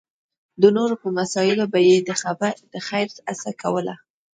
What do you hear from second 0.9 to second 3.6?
په مسایلو به یې د خېر هڅه